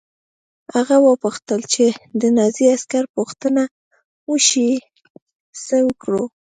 [0.75, 3.63] هغه وپوښتل چې که د نازي عسکر پوښتنه
[4.29, 4.71] وشي
[5.65, 6.23] څه وکړو